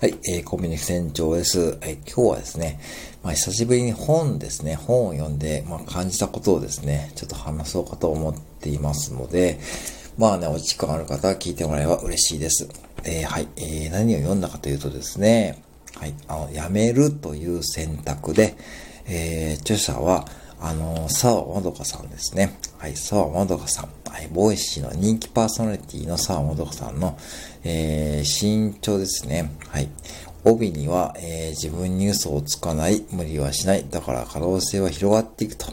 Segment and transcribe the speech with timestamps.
[0.00, 1.76] はい、えー、コンビニ船長です。
[1.82, 2.80] えー、今日はですね、
[3.22, 9.60] まあ、久しぶりに本ですね、本を読んで、まあ、感じたことをですね、ちょっと話そうかと思っていますので、
[10.16, 12.66] まあね、お時間ある方は聞いてもらえば嬉しいです。
[13.04, 15.62] えー、はい、えー、何を読んだかというとですね、
[15.96, 18.56] はい、あの、やめるという選択で、
[19.04, 20.24] えー、著者は、
[20.60, 22.56] あの、沢まどかさんですね。
[22.78, 23.99] はい、沢まどかさん。
[24.20, 27.16] はい、 Voicy の人気パーソナリティの沢まどかさんの、
[27.64, 29.50] えー、身長ですね。
[29.68, 29.88] はい。
[30.44, 35.72] 帯には、えー、自分に嘘をつかない、無理はしない、だから可能性は広がっていくと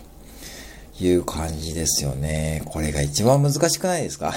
[1.01, 2.61] いう感じですよね。
[2.67, 4.33] これが一番難しくないですか？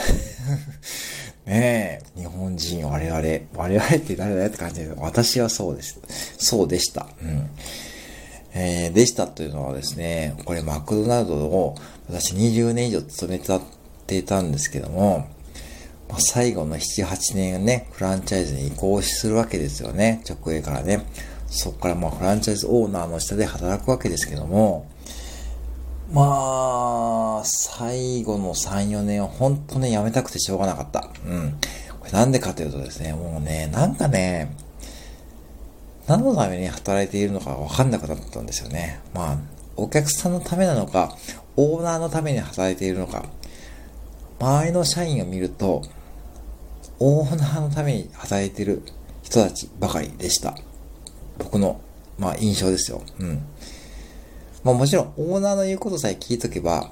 [1.46, 3.22] ねえ、日本人、我々、
[3.54, 6.00] 我々って誰だよって感じで私はそうです。
[6.36, 7.06] そうでした。
[7.22, 7.48] うん。
[8.54, 11.76] えー、でしたというのはですね、これマクドナルドを
[12.08, 13.60] 私20年以上勤めた
[14.10, 15.28] ていたんですけども、
[16.08, 20.22] まあ、最後の7、8年ね、フランチャイズに移行するわけですよね。
[20.28, 21.06] 直営からね。
[21.46, 24.86] そこからまあフランチャイズオーナーの下で働くわけですけども、
[26.12, 31.08] まあ、最後の3、4年は本当ね、辞めたくてしょうがなかった。
[31.24, 31.58] うん。
[32.00, 34.52] これなんでかというとですね、もうね、なんかね、
[36.08, 38.98] 何のために働いているのかわかんなくなったんですよね。
[39.14, 39.38] まあ、
[39.76, 41.16] お客さんのためなのか、
[41.56, 43.26] オーナーのために働いているのか、
[44.40, 45.82] 周りの社員を見ると、
[46.98, 48.82] オーナーのために働いてる
[49.22, 50.56] 人たちばかりでした。
[51.38, 51.80] 僕の、
[52.18, 53.02] まあ、印象ですよ。
[53.18, 53.42] うん。
[54.64, 56.90] まあもちろん、オーナーの言うことさえ聞いとけば、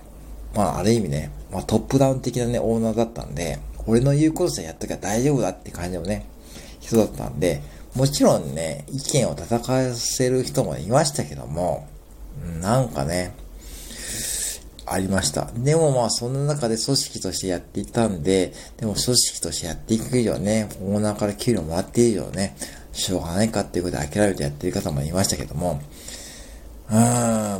[0.54, 6.26] まあある意味ね、まあトップダウン的なね、オーナーだったんで、俺の言うことさえやっときゃ大丈夫だって感じのね、
[6.80, 7.62] 人だったんで、
[7.94, 11.86] もちろんね、意見を戦わせる人もいましたけども、
[12.60, 13.34] なんかね、
[14.92, 15.50] ありました。
[15.54, 22.56] でもまあそんな中で組織としてやっていたんで、でも組織としてやっていく以上ね、オーナーから給料もらっている以上ね、
[22.92, 25.80] しょうがないかっていうことで諦めてやってる方もいましたけども、
[26.90, 26.98] うーん、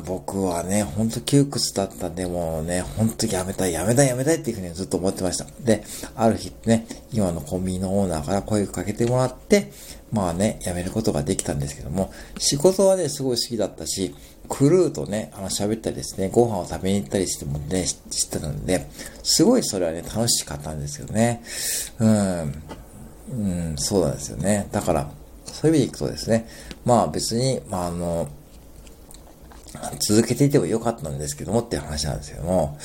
[0.05, 5.47] 僕はね、ほんと窮屈だったんで、もうね、ほんとやめたい、やめたい、やめたいっていうふうにずっと思ってました。
[5.61, 9.73] で、ある日ね、今のコンビニのオーナーから声をかけてもらって、
[10.13, 14.15] まあね、辞めることができたんですけども、仕事はね、すごい好きだったし、
[14.49, 18.89] クルーとね、あの、喋ったりですね、ご飯を食べに行ったりしてもね、知ってたんで、
[19.23, 21.43] すごいそれはね、楽しかったんですけどね。
[21.99, 22.63] うん、
[23.31, 23.35] う
[23.73, 24.69] ん、そうなんですよね。
[24.73, 25.11] だから、
[25.53, 26.49] そういう意味でいくとですね、
[26.85, 28.29] まあ別に、まああの、
[30.01, 32.79] 続けていてもよかったんですけどもっていう話なんですけども、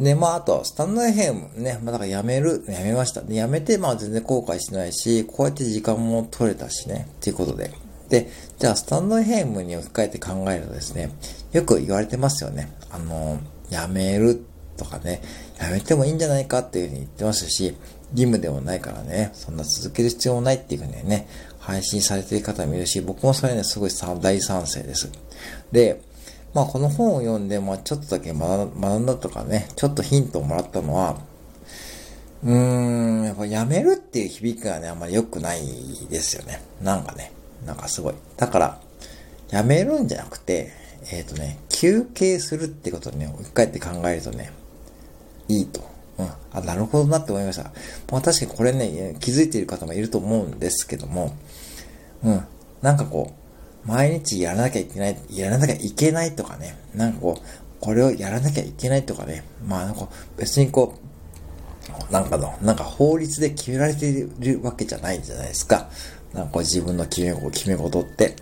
[0.00, 3.22] で、まあ、あと、スタンド FM ね、まあ、だからやめる、やめました。
[3.22, 7.70] で、やめて、まあ、全然後悔しないし、こうやって時間も取れたしね、っていうことで。
[8.10, 11.10] で、じゃあ、スタンド FM に置き換えて考えるとですね、
[11.52, 12.70] よく言われてますよね。
[12.90, 13.38] あの、
[13.70, 14.44] やめる
[14.76, 15.22] とかね、
[15.58, 17.74] やめてもいいんじゃないかっていうふうに言ってますし、
[18.12, 21.26] 義務でもないからね、そんな続ける必要もないっていうふうにね、
[21.66, 23.90] 配信されている方もいるし、僕もそれね、すごい
[24.20, 25.10] 大賛成です。
[25.72, 26.00] で、
[26.54, 31.18] まあこの本を読んで、まあちょっとだけ学んだとかね、ちょっとヒントをもらったのは、
[32.44, 35.60] うーん、やっぱやめるっていう響きがね、あんまり良くない
[36.08, 36.62] ですよね。
[36.80, 37.32] なんかね、
[37.66, 38.14] なんかすごい。
[38.36, 38.80] だから、
[39.50, 40.70] やめるんじゃなくて、
[41.10, 44.52] えっ、ー、とね、休憩するってことにね、置き換えて考えるとね、
[45.48, 45.95] いいと。
[46.18, 46.28] うん。
[46.52, 47.64] あ、なるほどなって思いました。
[48.10, 51.34] まあ確かにこれね、気づいている方もいると思うんですけども、
[52.22, 52.44] うん。
[52.82, 53.32] なんかこ
[53.84, 57.42] う、毎日やらなきゃいけない、やらなきゃいけないとかね、なんかこう、
[57.80, 65.88] これをやらなきゃいけないとかね、まあなんか別にこう、なんかの、なんか法律で決められているわけじゃないじゃないですか。
[66.32, 68.36] なんかこう自分の決め事、決め事って。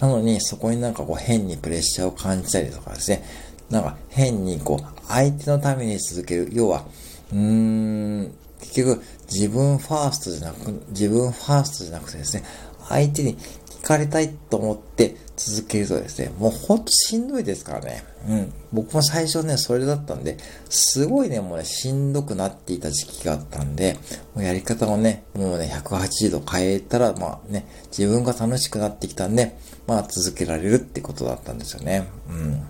[0.00, 3.22] なのに、そこになんかこう変にプレッシャーを感じたりとかですね、
[3.70, 6.48] なんか変にこう、相手のために続ける。
[6.52, 6.84] 要は、
[7.32, 12.44] うーん、結局、自分ファーストじゃなく、自分ファーストじゃなくてですね、
[12.88, 18.04] 相手に聞かれたいと思って続けるとですね、もうほんとしんどいですからね。
[18.28, 18.52] うん。
[18.72, 20.36] 僕も最初ね、それだったんで、
[20.68, 23.96] すごいね、もうね、しんどくなっていた時期があったんで、
[24.34, 29.56] もうやり方をね、もうね、180度変えたら、まあね、自分が楽しくなってきたんで、
[29.86, 32.06] まあ続けられるってことだったんですよね。
[32.28, 32.62] うん。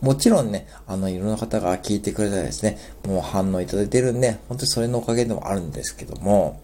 [0.00, 6.60] もちろんね、あの、いろんな方が聞いてくれたらですね、もう反応いただいてるんで、本当にそれのおかげでもあるんですけども、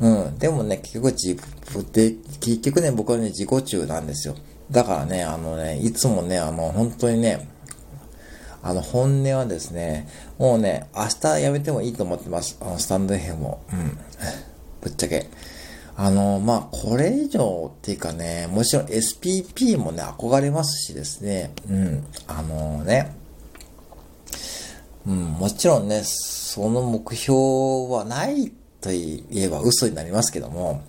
[0.00, 0.38] うん。
[0.38, 1.36] でもね、結局自
[1.72, 4.34] 分で、結局ね、僕はね、自己中なんですよ。
[4.70, 7.48] だからね、あのね、いつもね、あの、本当にね、
[8.62, 10.08] あの、本音はですね、
[10.38, 12.58] もうね、明日やめてもいいと思ってます。
[12.60, 13.62] あの、スタンド FM も。
[13.72, 13.98] うん。
[14.80, 15.26] ぶっちゃけ。
[15.96, 22.04] あの、まあ、これ以上っていうかね、もちろん SPP もね、憧れますしですね、うん。
[22.26, 23.14] あのね、
[25.06, 27.34] うん、もちろんね、その目標
[27.92, 28.50] はない
[28.80, 30.82] と言えば嘘になりますけども、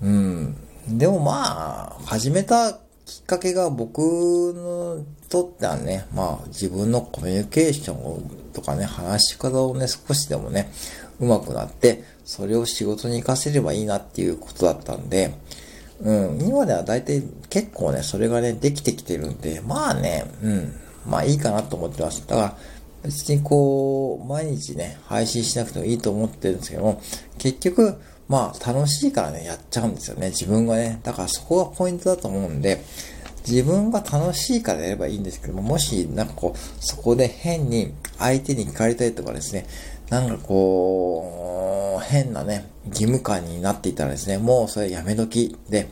[0.00, 0.56] うん。
[0.88, 2.72] でもまあ、始めた
[3.08, 10.70] きっかけが僕のとってはね、まあ自分のコミュニケーションとかね、話し方をね、少しでもね、
[11.20, 15.34] 上手くなって、それを仕事に活かせればいいなっていうことだったんで、
[16.00, 20.74] うん、今では大体結構ね、それがね、できてきてるんで、まあね、うん、
[21.06, 22.24] まあいいかなと思ってます。
[22.26, 22.56] だから、
[23.02, 27.02] 別にこう、毎日ね、配信しなくてもいいと思ってるんですけども、
[27.38, 27.98] 結局、
[28.28, 31.00] まあ楽しいからね、やっちゃうんですよね、自分がね。
[31.02, 32.84] だからそこがポイントだと思うんで、
[33.48, 39.66] 自分が楽しいからやればいいんですけども、もしなんかこう、そこで変に相手に聞かれたりとかですね、
[40.10, 45.88] なんかこう、変なね、義務感になっていたらですね、もうそれやめ時で、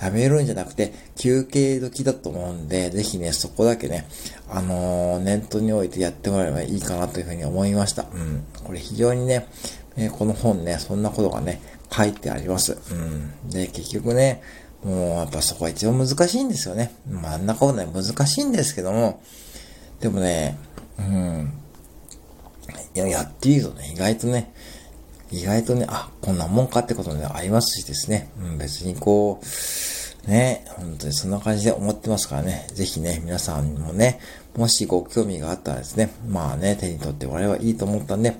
[0.00, 4.06] やめるんじゃなくて、休憩時だと思うんで、ぜひね、そこだけね、
[4.48, 8.06] あのー、念頭に置いてやってもらえばいいかなというふうに思いました。
[8.12, 8.44] うん。
[8.62, 9.46] これ非常にね、
[9.96, 11.60] えこの本ね、そんなことがね、
[11.90, 12.76] 書いてあります。
[12.92, 13.50] うん。
[13.50, 14.42] で、結局ね、
[14.84, 16.94] もうやっぱそこは一番難しいんですよね。
[17.08, 19.22] 真ん中はね、難しいんですけども、
[20.00, 20.58] でもね、
[20.98, 21.52] うん。
[22.96, 24.50] いや、やっていいぞね、意外とね、
[25.30, 28.30] 意外とね、あ、こんなもんかってことね、ありますしですね。
[28.42, 32.66] うん、別にこう、ね、本当にそんな感じで思ってますからね。
[32.72, 34.18] ぜひね、皆さんもね、
[34.56, 38.34] もしご興味があったらですね、まあね、手に取ってもらえばいいと思ったんで、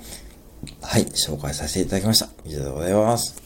[0.80, 2.28] はい、紹介させていただきました。
[2.46, 3.45] 以上でございます。